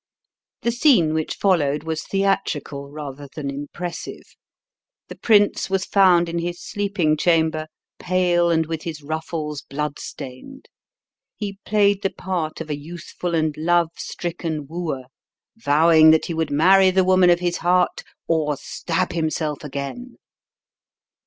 [0.63, 4.23] The scene which followed was theatrical rather than impressive.
[5.09, 7.67] The prince was found in his sleeping chamber,
[7.99, 10.67] pale and with his ruffles blood stained.
[11.35, 15.03] He played the part of a youthful and love stricken wooer,
[15.57, 20.17] vowing that he would marry the woman of his heart or stab himself again.